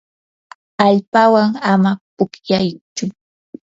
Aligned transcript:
allpawan 0.85 1.49
ama 1.73 1.91
pukllaychu. 2.15 3.05